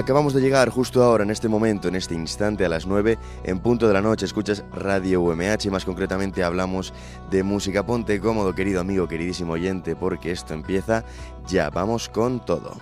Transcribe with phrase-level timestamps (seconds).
[0.00, 3.58] Acabamos de llegar justo ahora, en este momento, en este instante, a las 9, en
[3.58, 4.24] punto de la noche.
[4.24, 6.94] Escuchas Radio UMH y más concretamente hablamos
[7.30, 7.84] de música.
[7.84, 11.04] Ponte cómodo, querido amigo, queridísimo oyente, porque esto empieza
[11.46, 11.68] ya.
[11.68, 12.78] Vamos con todo.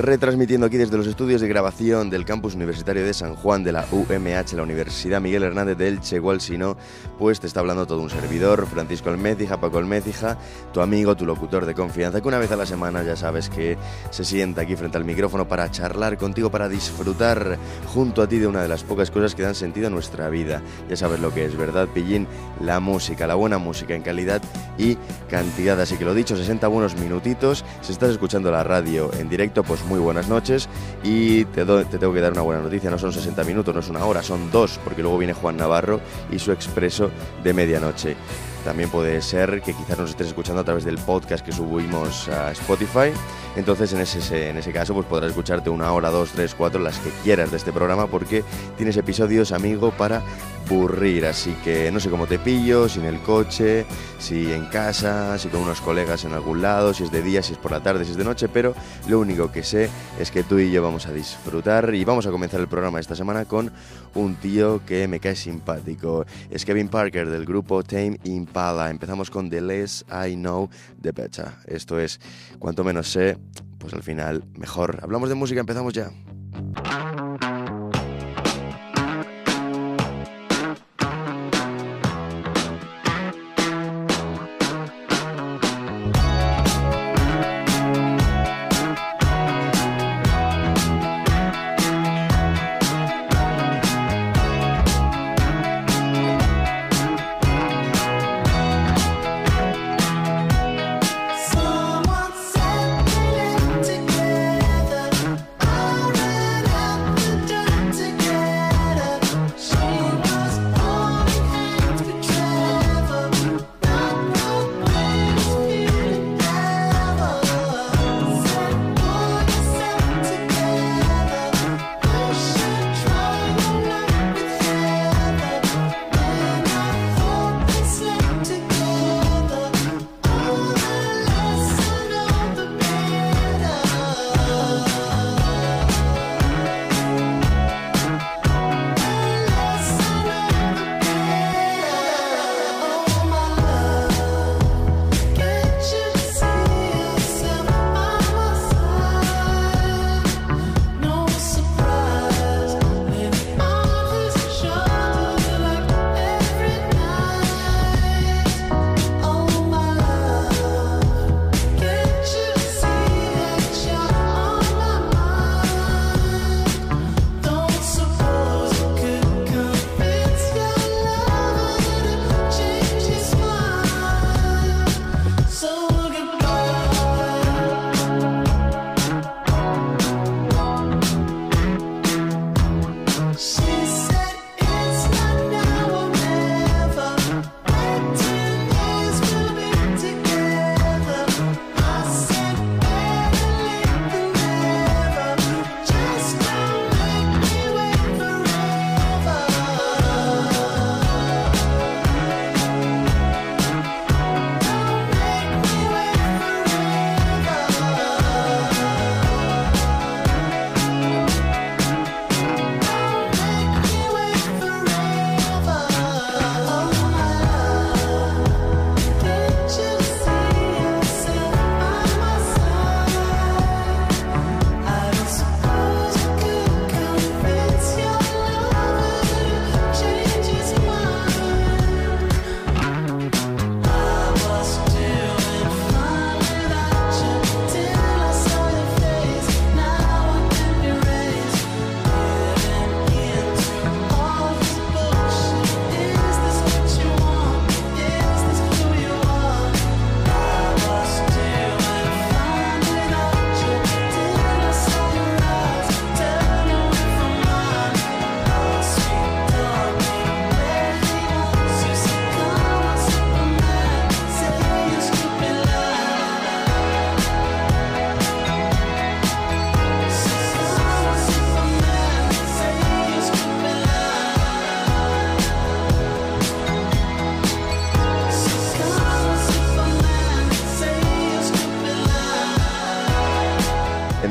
[0.00, 3.84] Retransmitiendo aquí desde los estudios de grabación del campus universitario de San Juan de la
[3.92, 6.76] UMH, la Universidad Miguel Hernández de Elche, igual si no,
[7.18, 10.38] pues te está hablando todo un servidor, Francisco Almecija, Paco Almecija,
[10.72, 13.76] tu amigo, tu locutor de confianza, que una vez a la semana ya sabes que
[14.10, 18.46] se sienta aquí frente al micrófono para charlar contigo, para disfrutar junto a ti de
[18.46, 20.62] una de las pocas cosas que dan sentido a nuestra vida.
[20.88, 22.26] Ya sabes lo que es, ¿verdad, Pillín?
[22.60, 24.40] La música, la buena música en calidad
[24.78, 24.96] y
[25.28, 25.78] cantidad.
[25.80, 27.64] Así que lo dicho, 60 buenos minutitos.
[27.82, 30.68] Si estás escuchando la radio en directo, pues muy buenas noches
[31.02, 33.88] y te, te, tengo que dar una buena noticia, no son 60 minutos, no es
[33.88, 37.10] una hora, son dos, porque luego viene Juan Navarro y su expreso
[37.42, 38.16] de medianoche.
[38.64, 42.52] También puede ser que quizás nos estés escuchando a través del podcast que subimos a
[42.52, 43.10] Spotify.
[43.56, 46.98] Entonces, en ese, en ese caso, pues podrás escucharte una hora, dos, tres, cuatro, las
[46.98, 48.44] que quieras de este programa, porque
[48.76, 50.22] tienes episodios, amigo, para
[50.68, 51.26] burrir.
[51.26, 53.86] Así que no sé cómo te pillo, si en el coche,
[54.18, 57.54] si en casa, si con unos colegas en algún lado, si es de día, si
[57.54, 58.74] es por la tarde, si es de noche, pero
[59.08, 62.30] lo único que sé es que tú y yo vamos a disfrutar y vamos a
[62.30, 63.72] comenzar el programa esta semana con
[64.14, 66.24] un tío que me cae simpático.
[66.50, 68.49] Es Kevin Parker del grupo Tame Impala.
[68.90, 70.68] Empezamos con The Less I Know,
[71.00, 71.52] The Better.
[71.66, 72.20] Esto es,
[72.58, 73.38] cuanto menos sé,
[73.78, 74.98] pues al final mejor.
[75.02, 76.10] Hablamos de música, empezamos ya.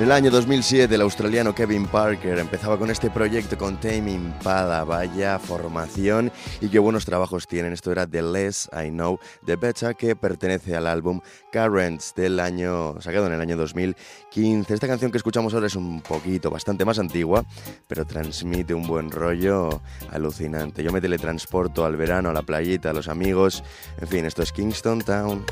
[0.10, 5.38] El año 2007 el australiano Kevin Parker empezaba con este proyecto con Tame Impala, vaya
[5.38, 7.74] formación y qué buenos trabajos tienen.
[7.74, 11.22] Esto era The Less I Know, The Better, que pertenece al álbum
[11.54, 14.74] Currents del año, sacado en el año 2015.
[14.74, 17.46] Esta canción que escuchamos ahora es un poquito, bastante más antigua,
[17.88, 19.80] pero transmite un buen rollo
[20.10, 20.82] alucinante.
[20.82, 23.64] Yo me teletransporto al verano, a la playita, a los amigos,
[24.02, 25.46] en fin, esto es Kingston Town.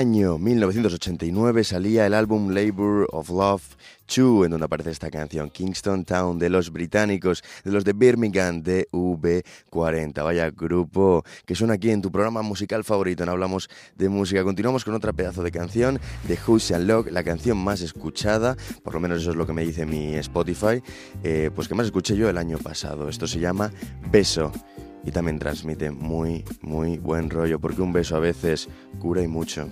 [0.00, 3.76] Año 1989 salía el álbum Labor of Love
[4.08, 8.62] 2, en donde aparece esta canción, Kingston Town, de los británicos, de los de Birmingham,
[8.62, 10.24] de V40.
[10.24, 13.26] Vaya grupo que suena aquí en tu programa musical favorito.
[13.26, 14.42] No hablamos de música.
[14.42, 18.94] Continuamos con otra pedazo de canción de Who's and Log, la canción más escuchada, por
[18.94, 20.82] lo menos eso es lo que me dice mi Spotify,
[21.22, 23.10] eh, pues que más escuché yo el año pasado.
[23.10, 23.70] Esto se llama
[24.10, 24.50] Beso
[25.04, 29.68] y también transmite muy, muy buen rollo, porque un beso a veces cura y mucho.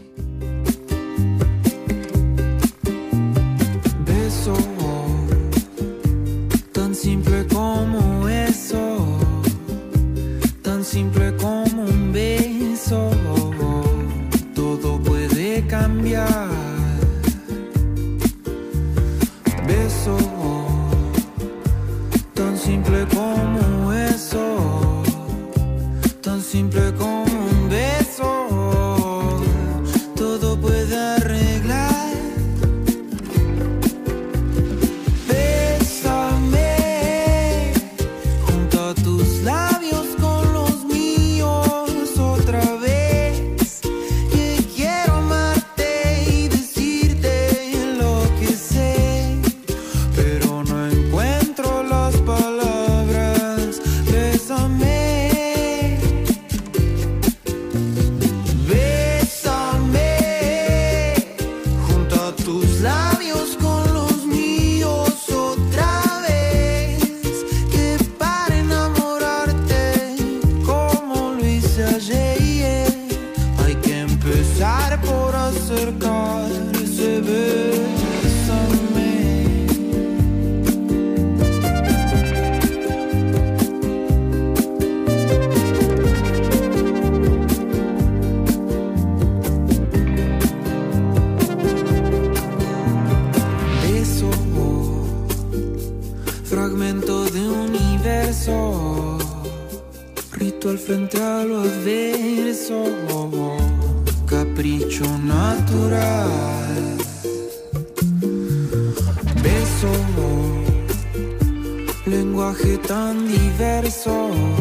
[112.88, 114.57] tan diverso.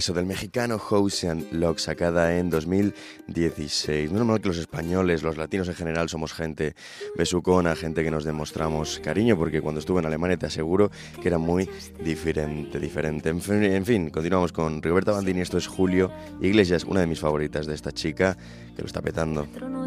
[0.00, 4.10] eso del mexicano Housean Locke, sacada en 2016.
[4.10, 6.74] Menos mal que los españoles, los latinos en general, somos gente
[7.18, 10.90] besucona, gente que nos demostramos cariño, porque cuando estuve en Alemania te aseguro
[11.20, 11.68] que era muy
[12.02, 12.80] diferente.
[12.80, 13.28] diferente.
[13.28, 15.42] En, fin, continuamos con Roberta Bandini.
[15.42, 18.38] Esto es Julio Iglesias, una de mis favoritas de esta chica
[18.74, 19.46] que lo está petando.
[19.60, 19.84] No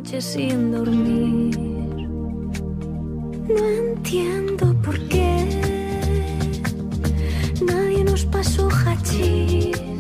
[3.67, 5.47] entiendo por qué
[7.65, 9.92] nadie nos pasó hachís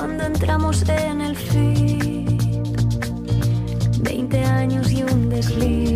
[0.00, 2.24] cuando entramos en el fin,
[4.02, 5.89] 20 años y un desliz.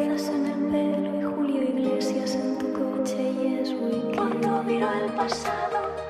[0.00, 4.16] flores en el pelo y Julio Iglesias en tu coche y es weekend.
[4.16, 6.09] Cuando miro al pasado.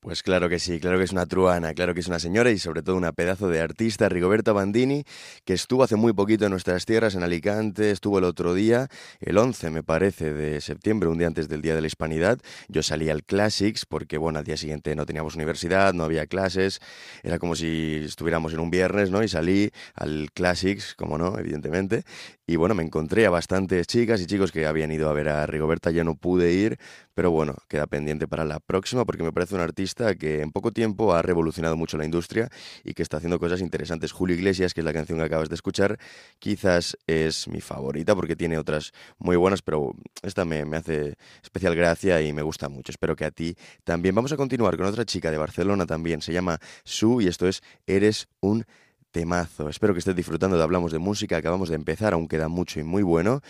[0.00, 2.58] Pues claro que sí, claro que es una truana, claro que es una señora y
[2.58, 5.04] sobre todo una pedazo de artista, Rigoberta Bandini,
[5.44, 8.88] que estuvo hace muy poquito en nuestras tierras, en Alicante, estuvo el otro día,
[9.20, 12.38] el 11 me parece de septiembre, un día antes del Día de la Hispanidad.
[12.68, 16.80] Yo salí al Classics porque, bueno, al día siguiente no teníamos universidad, no había clases,
[17.22, 19.22] era como si estuviéramos en un viernes, ¿no?
[19.22, 22.04] Y salí al Classics, como no, evidentemente,
[22.46, 25.46] y bueno, me encontré a bastantes chicas y chicos que habían ido a ver a
[25.46, 26.78] Rigoberta, ya no pude ir,
[27.14, 30.72] pero bueno, queda pendiente para la próxima porque me parece un artista que en poco
[30.72, 32.48] tiempo ha revolucionado mucho la industria
[32.84, 34.12] y que está haciendo cosas interesantes.
[34.12, 35.98] Julio Iglesias, que es la canción que acabas de escuchar,
[36.38, 41.74] quizás es mi favorita porque tiene otras muy buenas, pero esta me, me hace especial
[41.74, 42.92] gracia y me gusta mucho.
[42.92, 44.14] Espero que a ti también.
[44.14, 47.62] Vamos a continuar con otra chica de Barcelona también, se llama Su y esto es
[47.86, 48.64] Eres un
[49.12, 49.68] temazo.
[49.68, 51.36] Espero que estés disfrutando de Hablamos de Música.
[51.36, 53.42] Acabamos de empezar, aún queda mucho y muy bueno.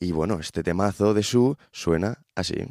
[0.00, 2.66] Y bueno, este temazo de Su suena así.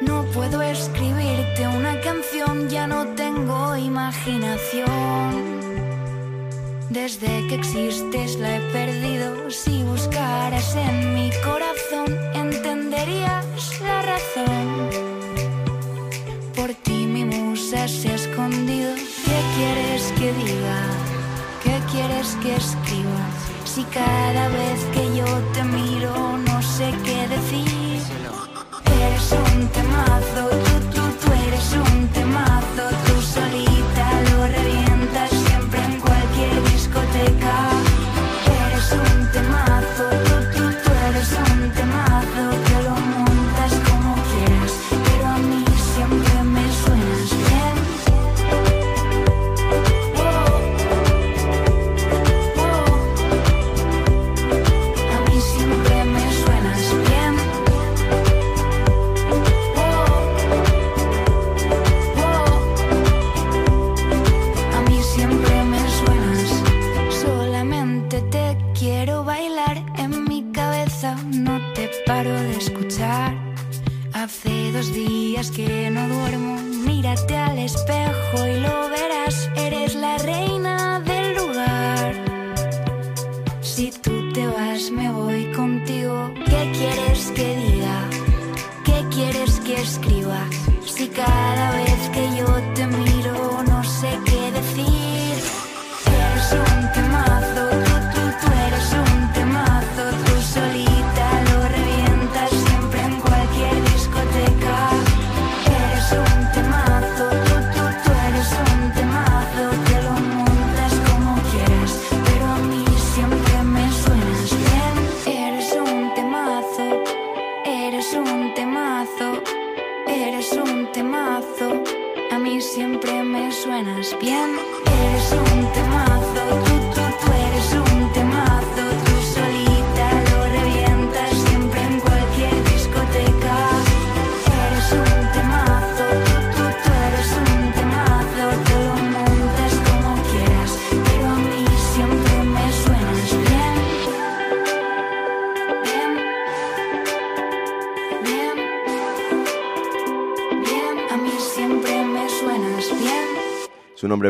[0.00, 5.60] No puedo escribirte una canción, ya no tengo imaginación.
[6.90, 9.50] Desde que existes la he perdido.
[9.50, 14.90] Si buscaras en mi corazón, entenderías la razón.
[16.56, 18.90] Por ti mi musa se ha escondido.
[19.40, 20.80] ¿Qué quieres que diga?
[21.64, 23.24] ¿Qué quieres que escriba?
[23.64, 25.24] Si cada vez que yo
[25.54, 28.02] te miro no sé qué decir.
[29.00, 30.44] Eres un temazo,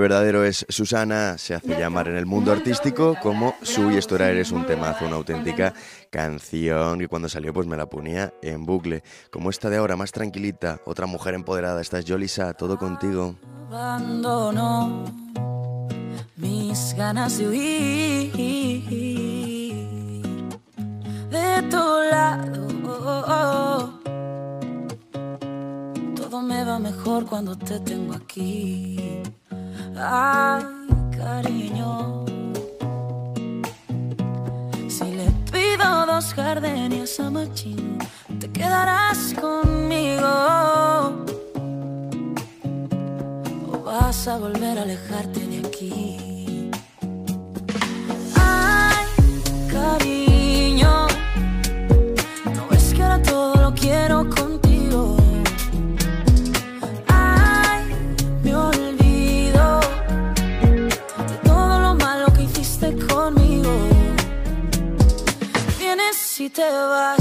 [0.01, 4.31] verdadero es Susana, se hace llamar en el mundo artístico como Su y esto era
[4.31, 5.75] Eres un temazo, una auténtica
[6.11, 9.03] canción y cuando salió pues me la ponía en bucle.
[9.31, 12.07] Como esta de ahora, más tranquilita, otra mujer empoderada, esta es
[12.59, 13.37] todo contigo.
[13.69, 15.05] abandono
[16.37, 18.33] mis ganas de huir
[21.31, 22.69] de tu lado.
[26.17, 29.23] Todo me va mejor cuando te tengo aquí.
[30.03, 30.65] Ay,
[31.17, 32.25] cariño.
[34.89, 37.99] Si le pido dos gardenias a Machín,
[38.39, 40.27] te quedarás conmigo.
[43.73, 45.50] o vas a volver a alejarte
[66.61, 67.20] Vienes y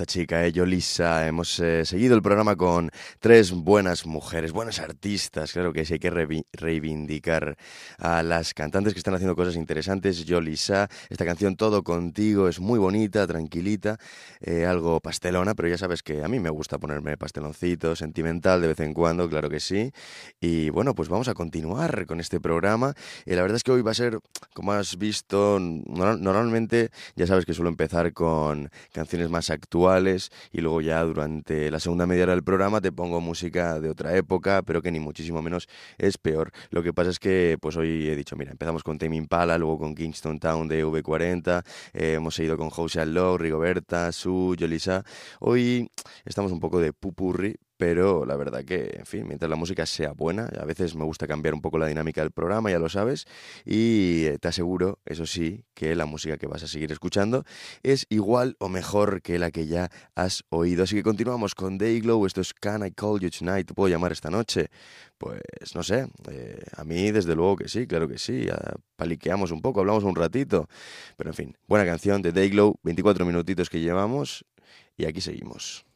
[0.00, 1.26] esta chica, eh, Yolisa.
[1.28, 5.52] Hemos eh, seguido el programa con tres buenas mujeres, buenas artistas.
[5.52, 7.58] Claro que sí, hay que reivindicar
[7.98, 10.24] a las cantantes que están haciendo cosas interesantes.
[10.24, 13.98] Yolisa, esta canción Todo Contigo es muy bonita, tranquilita,
[14.40, 18.68] eh, algo pastelona, pero ya sabes que a mí me gusta ponerme pasteloncito, sentimental de
[18.68, 19.92] vez en cuando, claro que sí.
[20.40, 22.94] Y bueno, pues vamos a continuar con este programa.
[23.26, 24.18] Eh, la verdad es que hoy va a ser,
[24.54, 29.89] como has visto, no- normalmente ya sabes que suelo empezar con canciones más actuales
[30.52, 34.16] y luego ya durante la segunda media hora del programa te pongo música de otra
[34.16, 36.52] época, pero que ni muchísimo menos es peor.
[36.70, 39.78] Lo que pasa es que pues hoy he dicho, mira, empezamos con Tame Impala, luego
[39.78, 45.04] con Kingston Town de V40, eh, hemos seguido con Jose Law, Rigoberta, Su, Yolisa.
[45.40, 45.90] Hoy
[46.24, 50.12] estamos un poco de pupurri, pero la verdad que, en fin, mientras la música sea
[50.12, 53.26] buena, a veces me gusta cambiar un poco la dinámica del programa, ya lo sabes,
[53.64, 57.42] y eh, te aseguro, eso sí, que la música que vas a seguir escuchando
[57.82, 60.84] es igual o mejor que la que ya has oído.
[60.84, 64.12] Así que continuamos con Dayglow, esto es Can I Call You Tonight, ¿te puedo llamar
[64.12, 64.68] esta noche?
[65.16, 65.40] Pues
[65.74, 68.46] no sé, eh, a mí desde luego que sí, claro que sí,
[68.96, 70.68] paliqueamos un poco, hablamos un ratito,
[71.16, 74.44] pero en fin, buena canción de Dayglow, 24 minutitos que llevamos
[74.98, 75.89] y aquí seguimos.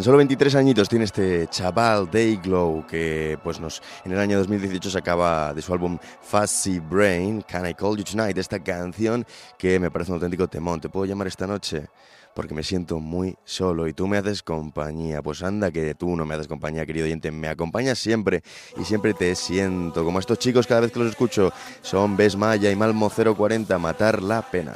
[0.00, 4.88] Tan solo 23 añitos tiene este chaval Dayglow que pues nos en el año 2018
[4.88, 9.26] sacaba de su álbum Fuzzy Brain Can I Call You Tonight esta canción
[9.58, 10.80] que me parece un auténtico temón.
[10.80, 11.88] ¿Te puedo llamar esta noche?
[12.34, 15.20] Porque me siento muy solo y tú me haces compañía.
[15.20, 17.30] Pues anda que tú no me haces compañía, querido oyente.
[17.30, 18.42] Me acompañas siempre
[18.80, 20.02] y siempre te siento.
[20.02, 24.22] Como estos chicos cada vez que los escucho son Bes Maya y Malmo 040, Matar
[24.22, 24.72] la Pena.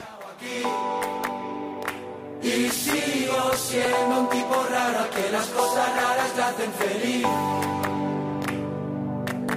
[2.42, 4.33] Y sigo siendo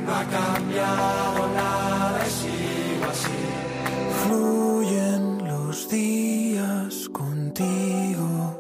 [0.07, 3.39] No ha cambiado nada y sigo así.
[4.23, 8.55] Fluyen los días contigo.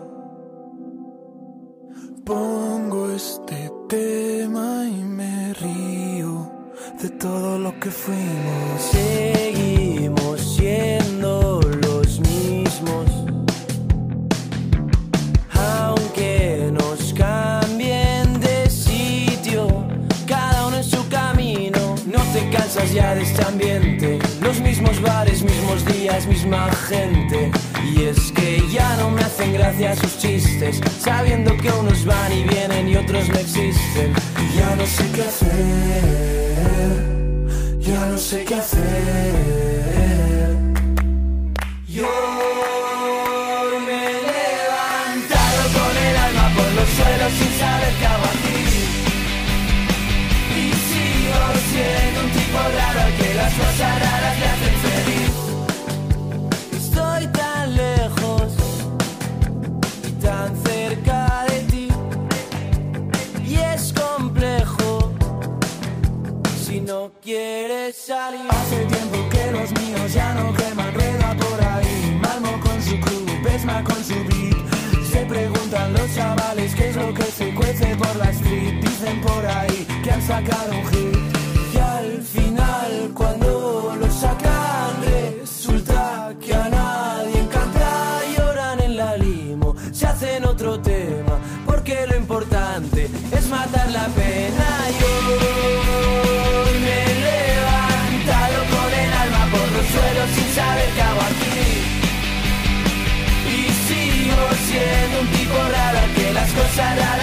[2.25, 6.51] Pongo este tema y me río
[7.01, 8.81] de todo lo que fuimos.
[8.91, 10.96] Seguimos siendo
[26.27, 27.51] misma gente.
[27.83, 32.43] Y es que ya no me hacen gracia sus chistes, sabiendo que unos van y
[32.43, 34.13] vienen y otros no existen.
[34.37, 36.03] Y ya no sé qué hacer,
[37.79, 39.77] ya no sé qué hacer.
[41.87, 42.09] Yo
[43.85, 48.61] me he levantado con el alma por los suelos sin saber qué aquí.
[50.59, 54.06] Y sigo siendo un tipo raro al que las cosas
[68.19, 72.19] Hace tiempo que los míos ya no queman rueda por ahí.
[72.19, 74.57] Malmo con su crew, Pesma con su beat.
[75.11, 78.81] Se preguntan los chavales qué es lo que se cuece por la street.
[78.81, 81.17] Dicen por ahí que han sacado un hit.
[81.75, 88.21] Y al final, cuando lo sacan, resulta que a nadie encanta.
[88.35, 91.37] Lloran en la limo, se hacen otro tema.
[91.67, 94.76] Porque lo importante es matar la pena.
[105.55, 107.16] Al que las cosas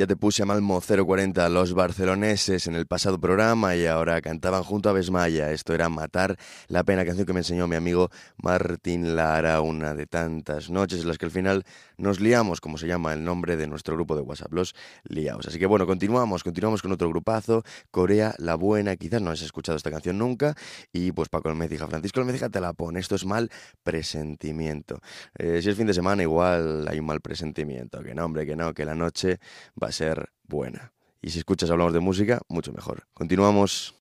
[0.00, 4.62] Ya te puse a Malmo 040 los barceloneses en el pasado programa y ahora cantaban
[4.62, 5.52] junto a Besmaya.
[5.52, 8.08] Esto era Matar la Pena, canción que me enseñó mi amigo
[8.42, 11.64] Martín Lara, una de tantas noches en las que al final
[11.98, 15.46] nos liamos, como se llama el nombre de nuestro grupo de WhatsApp, los liaos.
[15.46, 19.76] Así que bueno, continuamos, continuamos con otro grupazo, Corea la Buena, quizás no has escuchado
[19.76, 20.54] esta canción nunca,
[20.94, 23.50] y pues Paco Almecija, Francisco Almecija te la pone, esto es mal
[23.82, 25.00] presentimiento.
[25.36, 28.56] Eh, si es fin de semana igual hay un mal presentimiento, que no hombre, que
[28.56, 29.38] no, que la noche
[29.80, 30.92] va a ser buena.
[31.22, 33.04] Y si escuchas hablamos de música, mucho mejor.
[33.14, 33.94] Continuamos.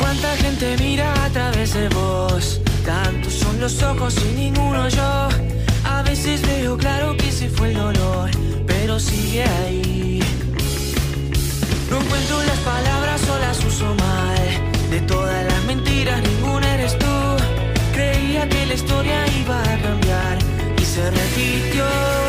[0.00, 2.60] ¿Cuánta gente mira a través de vos?
[2.84, 5.28] Tantos son los ojos y ninguno yo.
[5.84, 8.30] A veces veo claro que se fue el dolor,
[8.94, 10.20] pero sigue ahí.
[11.90, 14.90] No encuentro las palabras o las uso mal.
[14.90, 17.16] De todas las mentiras, ninguna eres tú.
[17.92, 20.38] Creía que la historia iba a cambiar
[20.78, 22.23] y se repitió.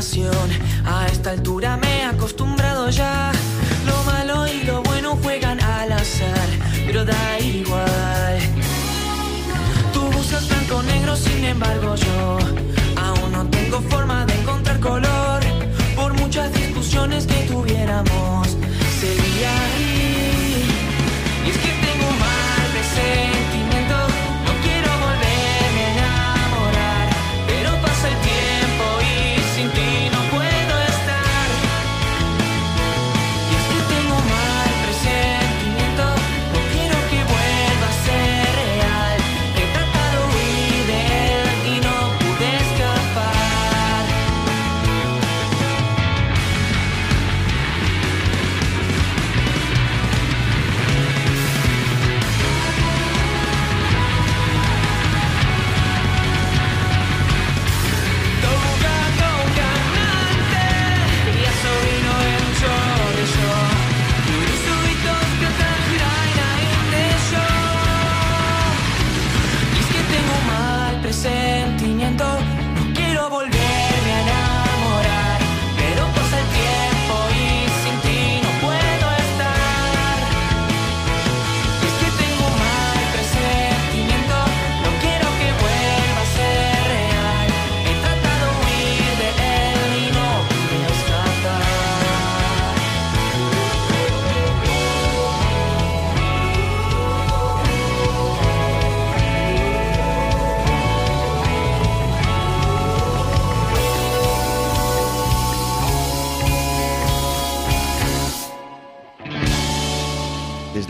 [0.00, 1.89] A esta altura me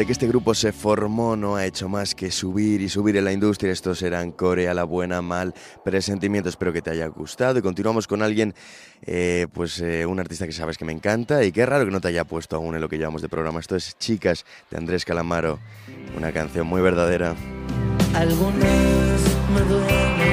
[0.00, 3.24] desde que este grupo se formó no ha hecho más que subir y subir en
[3.26, 3.70] la industria.
[3.70, 5.52] Estos eran Corea, la buena, mal,
[5.84, 6.48] presentimiento.
[6.48, 7.58] Espero que te haya gustado.
[7.58, 8.54] Y continuamos con alguien,
[9.02, 12.00] eh, pues eh, un artista que sabes que me encanta y qué raro que no
[12.00, 13.60] te haya puesto aún en lo que llevamos de programa.
[13.60, 15.58] Esto es Chicas de Andrés Calamaro,
[16.16, 17.34] una canción muy verdadera.
[18.14, 19.20] Algunas
[19.52, 20.29] me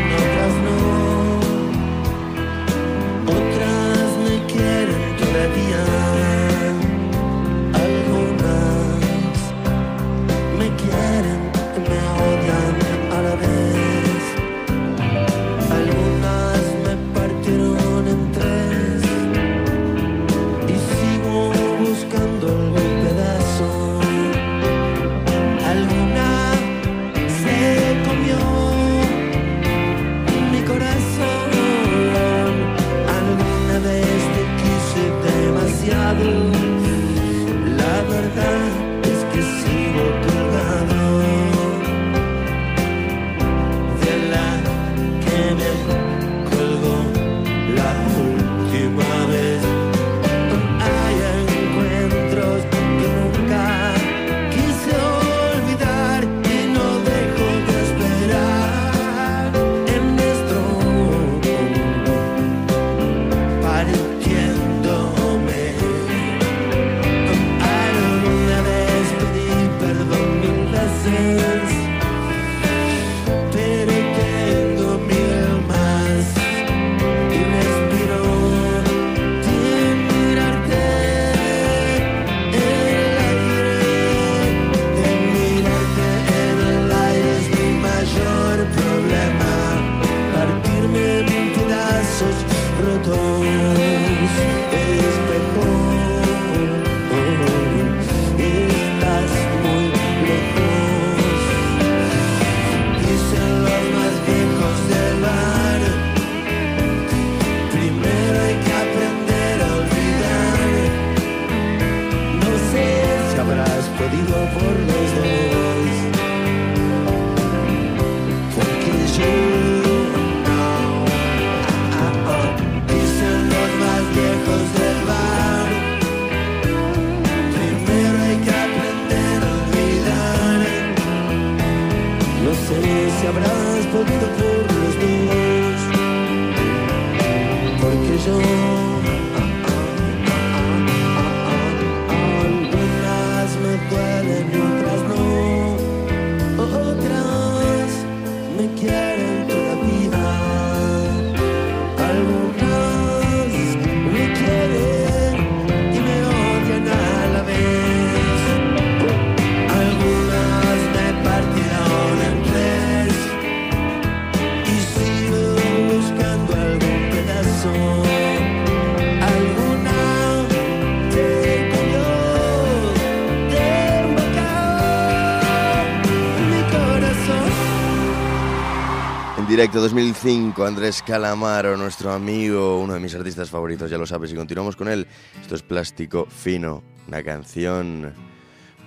[179.68, 184.36] directo 2005, Andrés Calamaro, nuestro amigo, uno de mis artistas favoritos, ya lo sabes, y
[184.36, 185.06] continuamos con él.
[185.42, 188.14] Esto es Plástico Fino, una canción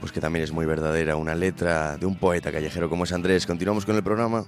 [0.00, 3.46] pues que también es muy verdadera, una letra de un poeta callejero como es Andrés.
[3.46, 4.46] Continuamos con el programa.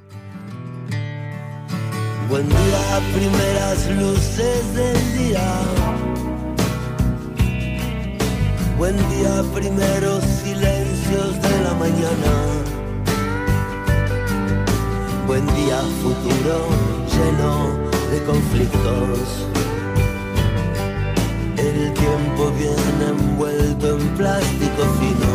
[2.31, 5.61] Buen día, primeras luces del día.
[8.79, 12.52] Buen día, primeros silencios de la mañana.
[15.33, 16.69] Buen día, futuro
[17.11, 17.71] lleno
[18.11, 19.47] de conflictos.
[21.57, 25.33] El tiempo viene envuelto en plástico fino.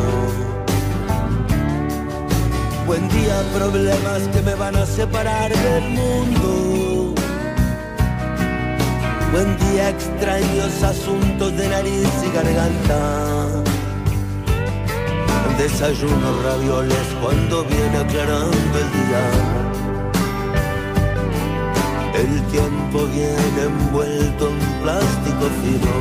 [2.86, 7.16] Buen día, problemas que me van a separar del mundo.
[9.32, 13.48] Buen día, extraños asuntos de nariz y garganta.
[15.58, 19.57] Desayuno ravioles cuando viene aclarando el día.
[22.18, 25.94] El tiempo viene envuelto en plástico fino.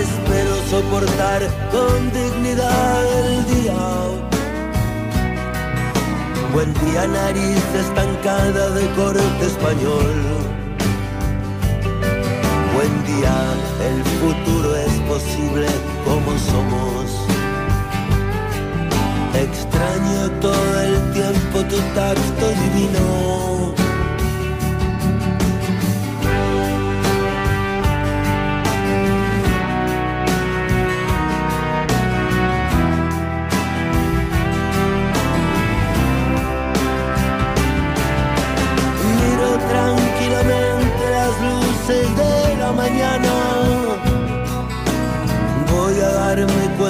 [0.00, 3.78] Espero soportar con dignidad el día.
[6.52, 10.16] Buen día, nariz estancada de corte español.
[12.74, 13.54] Buen día,
[13.88, 15.68] el futuro es posible
[16.04, 17.27] como somos.
[19.40, 23.87] Extraño todo el tiempo tu tacto divino.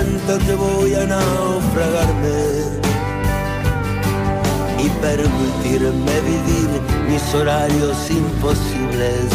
[0.09, 2.39] Siento que voy a naufragarme
[4.79, 6.71] y permitirme vivir
[7.09, 9.27] mis horarios imposibles.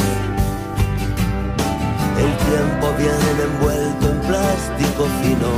[2.18, 5.52] El tiempo viene envuelto en plástico fino.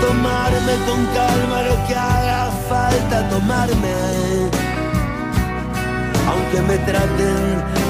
[0.00, 3.94] Tomarme con calma lo que haga falta tomarme.
[6.28, 7.81] Aunque me traten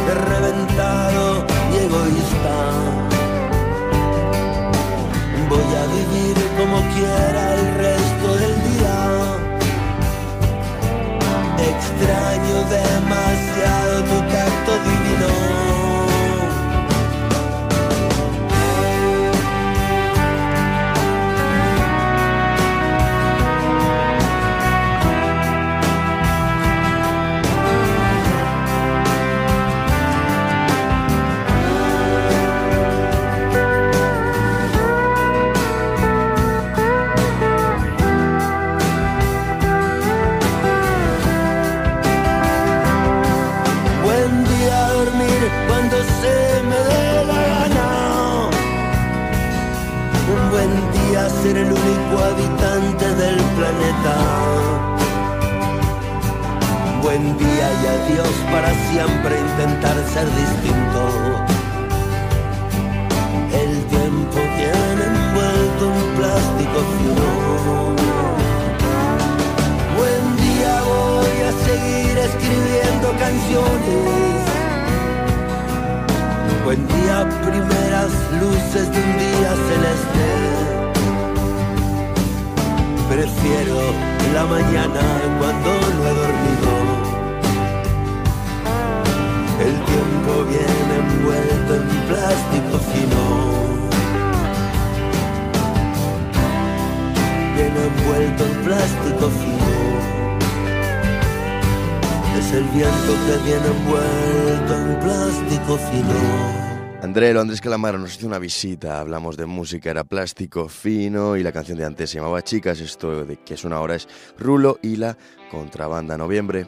[107.62, 111.84] Calamaro nos hizo una visita, hablamos de música, era plástico fino y la canción de
[111.84, 115.16] antes se llamaba Chicas, esto de que es una hora es Rulo y la
[115.48, 116.66] contrabanda noviembre.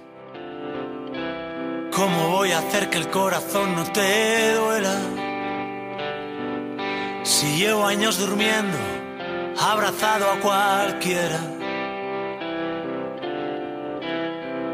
[1.92, 4.96] ¿Cómo voy a hacer que el corazón no te duela?
[7.24, 8.78] Si llevo años durmiendo,
[9.58, 11.40] abrazado a cualquiera.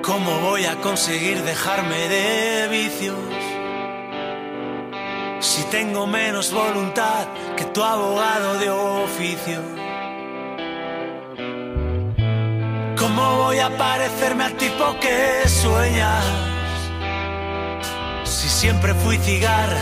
[0.02, 3.39] ¿Cómo voy a conseguir dejarme de vicios?
[5.70, 9.60] Tengo menos voluntad que tu abogado de oficio.
[12.98, 16.24] ¿Cómo voy a parecerme al tipo que sueñas?
[18.24, 19.80] Si siempre fui cigarra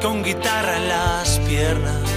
[0.00, 2.08] con guitarra en las piernas.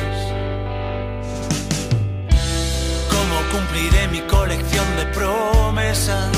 [3.09, 6.29] ¿Cómo cumpliré mi colección de promesas?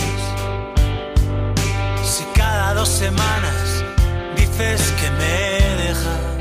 [2.01, 3.84] Si cada dos semanas
[4.38, 6.34] dices que me dejas.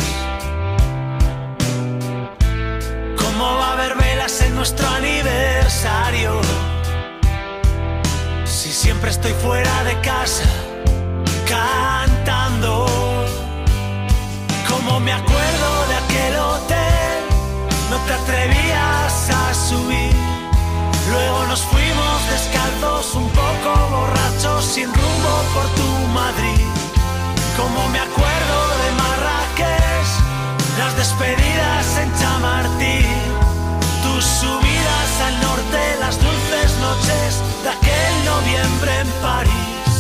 [3.45, 6.40] ¿Cómo va a haber velas en nuestro aniversario?
[8.47, 10.45] Si siempre estoy fuera de casa
[11.47, 12.86] cantando.
[14.66, 17.18] Como me acuerdo de aquel hotel,
[17.90, 20.16] no te atrevías a subir.
[21.11, 26.64] Luego nos fuimos descalzos, un poco borrachos, sin rumbo por tu Madrid.
[27.59, 30.09] Como me acuerdo de Marrakech,
[30.78, 33.34] las despedidas en Chamartín,
[34.05, 37.31] tus subidas al norte, las dulces noches
[37.65, 39.93] de aquel noviembre en París.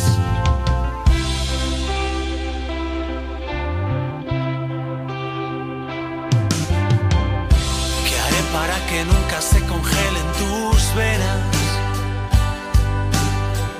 [8.06, 11.40] ¿Qué haré para que nunca se congelen tus venas?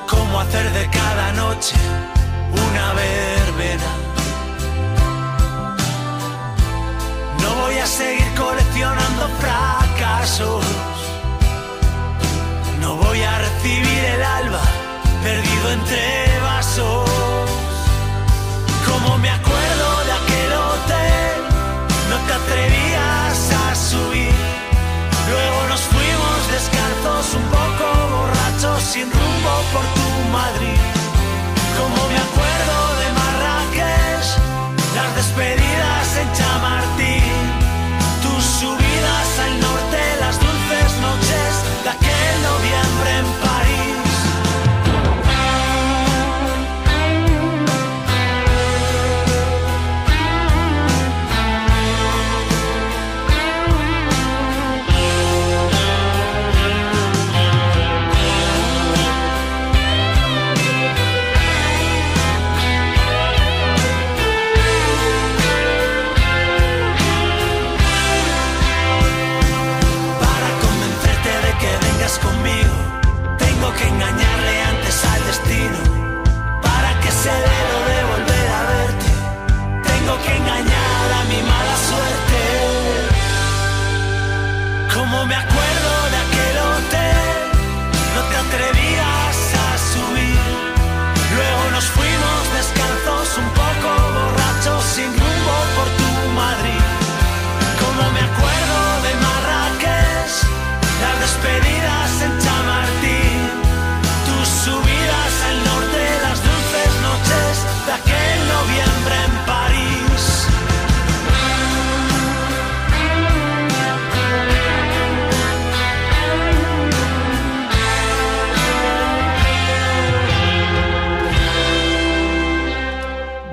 [0.09, 1.77] ¿Cómo hacer de cada noche
[2.66, 4.03] una verbena?
[12.81, 14.62] No voy a recibir el alba
[15.22, 17.11] perdido entre vasos.
[18.87, 21.37] Como me acuerdo de aquel hotel,
[22.09, 24.33] no te atrevías a subir.
[25.29, 27.85] Luego nos fuimos descalzos, un poco
[28.16, 30.93] borrachos, sin rumbo por tu Madrid.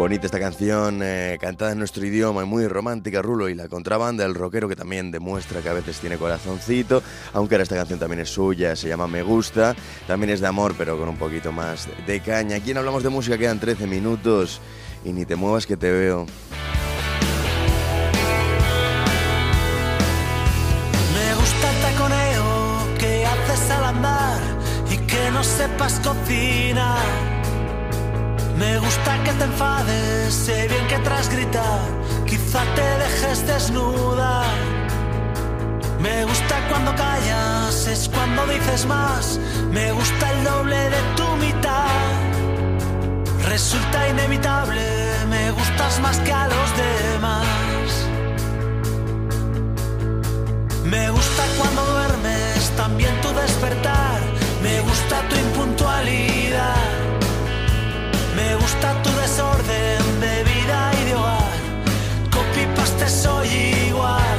[0.01, 4.33] Bonita esta canción, eh, cantada en nuestro idioma, muy romántica, Rulo y la contrabanda, el
[4.33, 8.29] rockero que también demuestra que a veces tiene corazoncito, aunque ahora esta canción también es
[8.29, 9.75] suya, se llama Me Gusta,
[10.07, 12.55] también es de amor, pero con un poquito más de caña.
[12.55, 14.59] Aquí en Hablamos de Música quedan 13 minutos
[15.05, 16.25] y ni te muevas que te veo.
[21.13, 24.41] Me gusta el taconeo que haces al andar
[24.91, 27.30] y que no sepas cocinar.
[28.61, 31.81] Me gusta que te enfades, sé bien que tras gritar,
[32.27, 34.43] quizá te dejes desnuda.
[35.99, 39.39] Me gusta cuando callas, es cuando dices más.
[39.71, 42.11] Me gusta el doble de tu mitad.
[43.49, 44.85] Resulta inevitable,
[45.27, 47.47] me gustas más que a los demás.
[50.85, 54.19] Me gusta cuando duermes, también tu despertar.
[54.61, 55.80] Me gusta tu impuntualidad.
[58.71, 61.57] Me gusta tu desorden de vida y de hogar.
[62.31, 63.49] Copy paste soy
[63.89, 64.37] igual.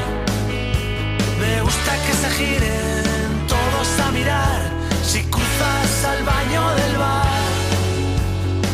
[1.39, 4.61] Me gusta que se giren todos a mirar
[5.05, 7.43] si cruzas al baño del bar.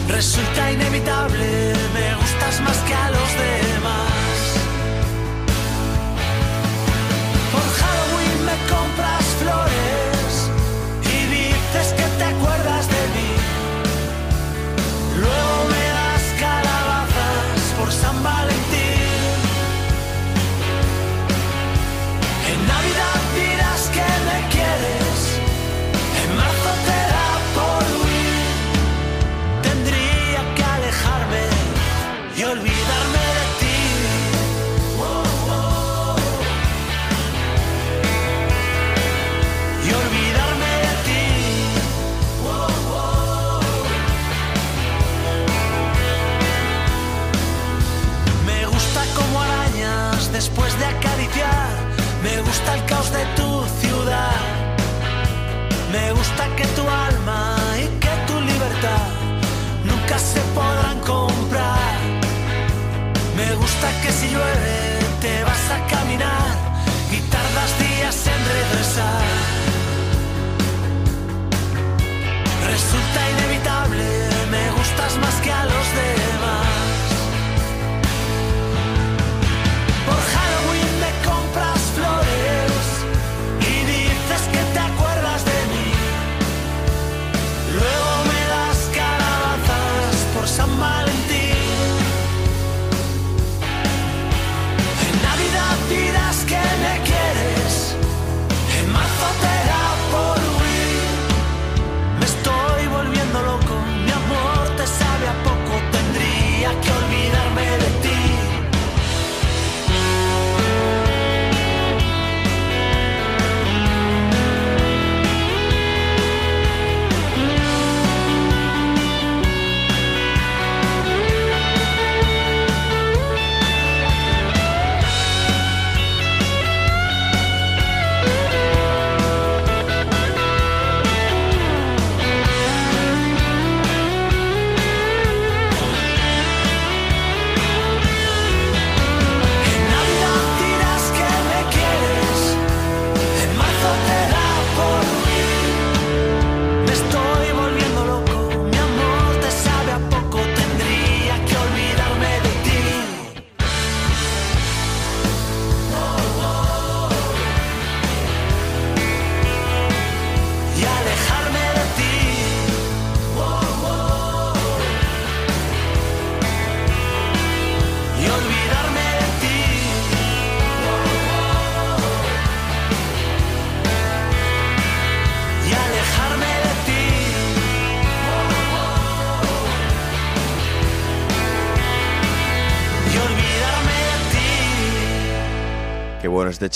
[0.07, 4.08] Resulta inevitable, me gustas más que a los demás.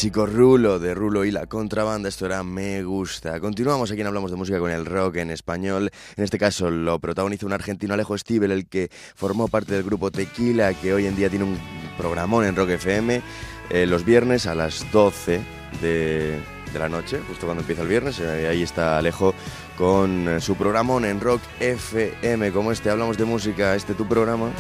[0.02, 3.38] Chico Rulo, de Rulo y la contrabanda, esto era Me Gusta.
[3.38, 5.92] Continuamos aquí en Hablamos de Música con el rock en español.
[6.16, 10.10] En este caso lo protagoniza un argentino, Alejo Stivel, el que formó parte del grupo
[10.10, 11.56] Tequila, que hoy en día tiene un
[11.96, 13.22] programón en Rock FM
[13.70, 15.40] eh, los viernes a las 12
[15.80, 16.40] de,
[16.72, 18.18] de la noche, justo cuando empieza el viernes.
[18.18, 19.34] eh, ahí está Alejo
[19.78, 22.50] con eh, su programón en Rock FM.
[22.50, 24.50] Como este, hablamos de música, este tu programa.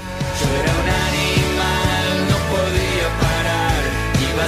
[0.40, 1.11] Yo era un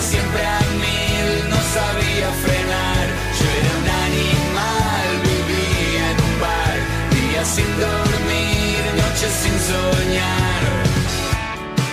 [0.05, 3.05] siempre a mil, no sabía frenar.
[3.39, 6.77] Yo era un animal, vivía en un bar,
[7.17, 10.63] días sin dormir, noches sin soñar.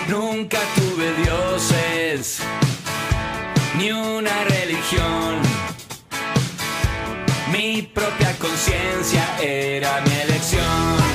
[0.10, 2.40] Nunca tuve dioses,
[3.78, 5.32] ni una religión.
[7.52, 11.11] Mi propia conciencia era mi elección.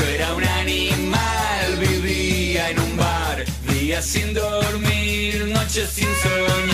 [0.00, 6.69] Yo era un animal, vivía en un bar, días sin dormir, noches sin soñar.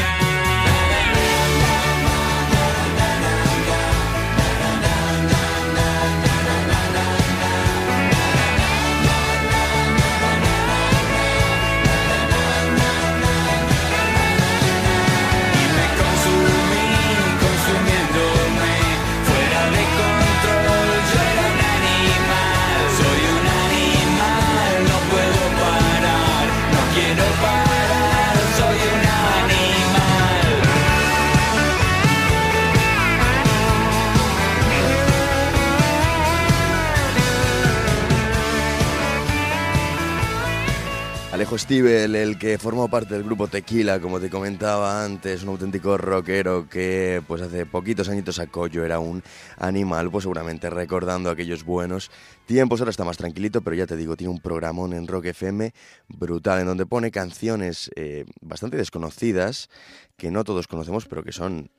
[41.57, 47.23] El que formó parte del grupo Tequila, como te comentaba antes, un auténtico rockero que
[47.27, 49.23] pues hace poquitos añitos sacó Yo era un
[49.57, 52.11] animal, pues seguramente recordando aquellos buenos
[52.45, 52.81] tiempos.
[52.81, 55.73] Ahora está más tranquilito, pero ya te digo, tiene un programón en Rock FM
[56.09, 59.71] brutal, en donde pone canciones eh, bastante desconocidas,
[60.19, 61.71] que no todos conocemos, pero que son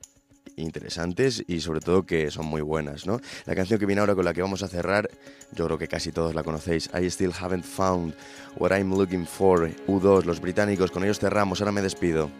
[0.58, 3.20] interesantes y sobre todo que son muy buenas, ¿no?
[3.46, 5.08] La canción que viene ahora con la que vamos a cerrar,
[5.52, 8.14] yo creo que casi todos la conocéis, I Still Haven't Found
[8.56, 12.30] What I'm Looking For, U2, los británicos, con ellos cerramos, ahora me despido.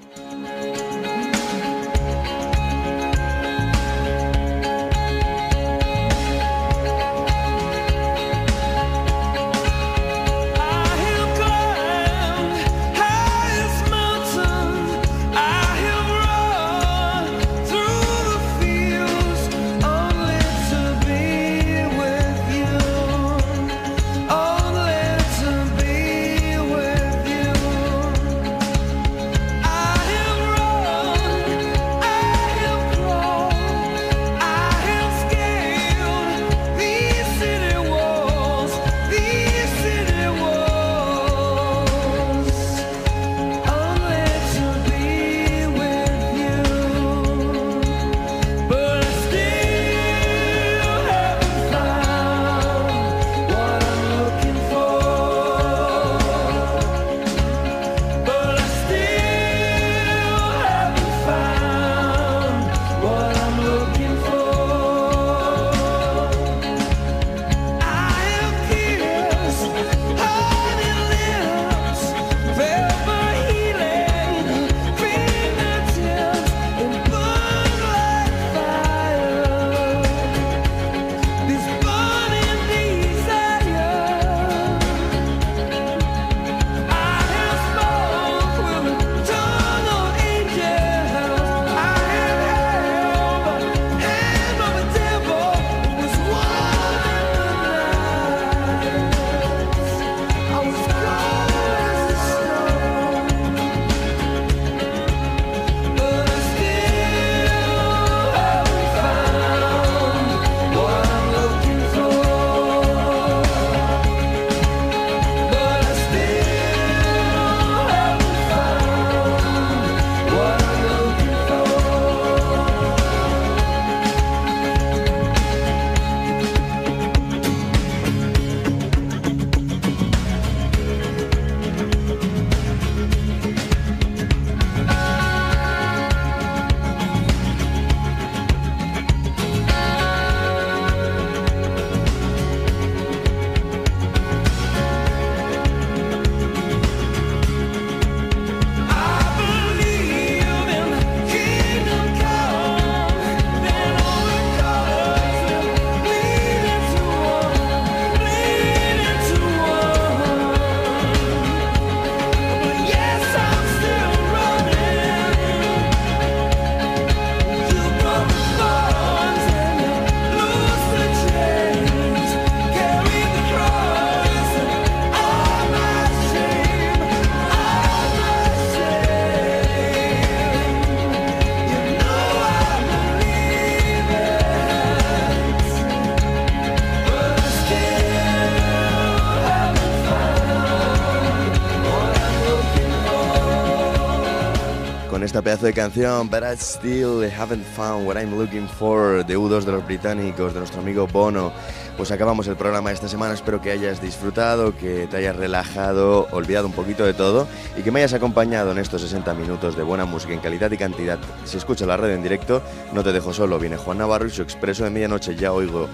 [195.49, 199.73] Pedazo de canción, But I Still Haven't Found What I'm Looking For, de U2 de
[199.73, 201.53] los británicos, de nuestro amigo Bono.
[201.97, 206.67] Pues acabamos el programa esta semana, espero que hayas disfrutado, que te hayas relajado, olvidado
[206.67, 210.05] un poquito de todo y que me hayas acompañado en estos 60 minutos de buena
[210.05, 211.19] música en calidad y cantidad.
[211.47, 212.61] Si escuchas la red en directo,
[212.93, 215.89] no te dejo solo, viene Juan Navarro y su expreso de medianoche, ya oigo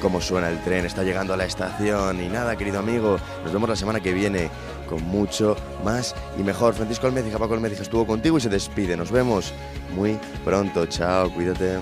[0.00, 3.68] cómo suena el tren, está llegando a la estación y nada, querido amigo, nos vemos
[3.68, 4.50] la semana que viene
[4.90, 6.74] con mucho más y mejor.
[6.74, 8.96] Francisco Almecija, Paco Almecija estuvo contigo y se despide.
[8.96, 9.54] Nos vemos
[9.94, 10.84] muy pronto.
[10.86, 11.78] Chao, cuídate.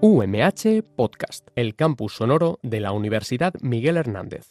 [0.00, 4.46] UMH Podcast, el campus sonoro de la Universidad Miguel Hernández.